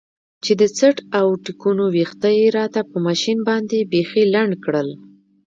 چې 0.43 0.51
د 0.61 0.63
څټ 0.77 0.97
او 1.19 1.27
ټېکونو 1.45 1.83
ويښته 1.95 2.29
يې 2.39 2.45
راته 2.57 2.79
په 2.89 2.97
ماشين 3.07 3.37
باندې 3.49 3.87
بيخي 3.91 4.23
لنډ 4.33 4.53
کړل. 4.65 4.89